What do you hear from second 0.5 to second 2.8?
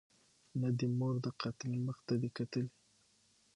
نه دي مور د قاتل مخ ته دي کتلي